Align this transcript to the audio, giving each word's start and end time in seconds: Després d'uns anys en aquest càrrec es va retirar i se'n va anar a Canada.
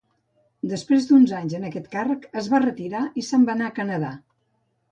Després 0.71 1.05
d'uns 1.09 1.33
anys 1.41 1.53
en 1.59 1.67
aquest 1.69 1.91
càrrec 1.93 2.27
es 2.43 2.49
va 2.55 2.63
retirar 2.65 3.05
i 3.23 3.27
se'n 3.31 3.47
va 3.51 3.57
anar 3.57 3.69
a 3.71 3.77
Canada. 3.79 4.13